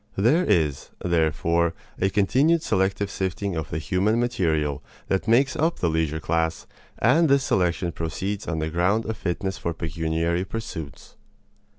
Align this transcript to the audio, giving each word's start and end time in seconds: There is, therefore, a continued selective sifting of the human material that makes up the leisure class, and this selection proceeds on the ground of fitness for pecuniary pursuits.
There 0.15 0.43
is, 0.43 0.89
therefore, 1.05 1.75
a 1.99 2.09
continued 2.09 2.63
selective 2.63 3.11
sifting 3.11 3.55
of 3.55 3.69
the 3.69 3.77
human 3.77 4.19
material 4.19 4.83
that 5.09 5.27
makes 5.27 5.55
up 5.55 5.77
the 5.77 5.91
leisure 5.91 6.19
class, 6.19 6.65
and 6.97 7.29
this 7.29 7.43
selection 7.43 7.91
proceeds 7.91 8.47
on 8.47 8.57
the 8.57 8.71
ground 8.71 9.05
of 9.05 9.15
fitness 9.15 9.59
for 9.59 9.75
pecuniary 9.75 10.43
pursuits. 10.43 11.17